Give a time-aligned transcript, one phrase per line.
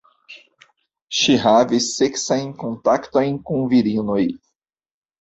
[1.17, 4.21] Ŝi havis seksajn kontaktojn kun virinoj.